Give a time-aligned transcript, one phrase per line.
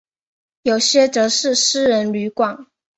[0.63, 2.65] 有些则是私人旅馆。